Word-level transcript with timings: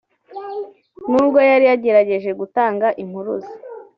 n’ubwo 1.11 1.39
yari 1.49 1.65
yagerageje 1.71 2.31
gutanga 2.39 2.87
impuruza 3.03 3.51